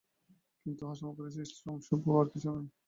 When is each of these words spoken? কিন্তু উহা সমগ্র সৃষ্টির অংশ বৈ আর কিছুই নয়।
কিন্তু 0.61 0.81
উহা 0.85 0.95
সমগ্র 0.99 1.23
সৃষ্টির 1.35 1.67
অংশ 1.73 1.87
বৈ 2.03 2.15
আর 2.19 2.27
কিছুই 2.33 2.51
নয়। 2.55 2.69